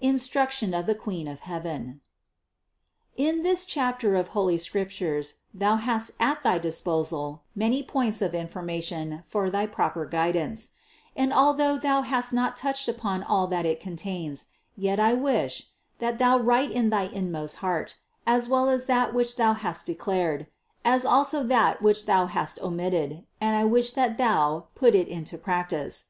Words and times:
INSTRUCTION 0.00 0.74
OF 0.74 0.86
THE 0.86 0.96
QUEEN 0.96 1.28
OF 1.28 1.42
HEAVEN. 1.46 2.00
802. 3.16 3.22
In 3.22 3.44
this 3.44 3.64
chapter 3.64 4.16
of 4.16 4.26
holy 4.34 4.58
Scriptures 4.58 5.34
thou 5.54 5.76
hast 5.76 6.10
at 6.18 6.42
thy 6.42 6.58
disposal 6.58 7.42
many 7.54 7.80
points 7.84 8.20
of 8.20 8.34
information 8.34 9.22
for 9.24 9.48
thy 9.48 9.66
proper 9.66 10.04
guidance; 10.06 10.70
and 11.14 11.32
although 11.32 11.78
thou 11.78 12.02
hast 12.02 12.34
not 12.34 12.56
touched 12.56 12.88
upon 12.88 13.22
all 13.22 13.46
that 13.46 13.64
it 13.64 13.78
contains, 13.78 14.46
yet 14.76 14.98
I 14.98 15.14
wish, 15.14 15.68
that 16.00 16.18
thou 16.18 16.36
write 16.36 16.72
in 16.72 16.90
thy 16.90 17.04
in 17.04 17.30
most 17.30 17.58
heart, 17.62 17.94
as 18.26 18.48
well 18.48 18.76
that 18.76 19.14
which 19.14 19.36
thou 19.36 19.52
hast 19.52 19.86
declared, 19.86 20.48
as 20.84 21.06
also 21.06 21.44
that 21.44 21.80
which 21.80 22.06
thou 22.06 22.26
hast 22.26 22.58
omitted, 22.60 23.24
and 23.40 23.54
I 23.54 23.62
wish 23.62 23.92
that 23.92 24.18
thou 24.18 24.66
put 24.74 24.96
it 24.96 25.06
into 25.06 25.38
practice. 25.38 26.06